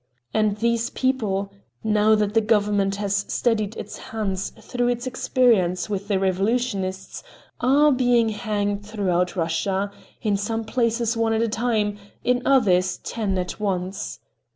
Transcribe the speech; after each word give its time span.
And 0.33 0.57
these 0.57 0.89
people, 0.89 1.51
now 1.83 2.15
that 2.15 2.33
the 2.33 2.41
Government 2.41 2.95
has 2.95 3.23
steadied 3.27 3.77
its 3.77 3.99
hands 4.09 4.49
through 4.59 4.87
its 4.87 5.05
experience 5.05 5.91
with 5.91 6.07
the 6.07 6.17
revolutionists, 6.17 7.21
are 7.59 7.91
being 7.91 8.29
hanged 8.29 8.83
throughout 8.83 9.35
Russia—in 9.35 10.37
some 10.37 10.63
places 10.65 11.15
one 11.15 11.33
at 11.33 11.43
a 11.43 11.47
time, 11.47 11.99
in 12.23 12.41
others, 12.47 12.97
ten 13.03 13.37
at 13.37 13.59
once. 13.59 14.19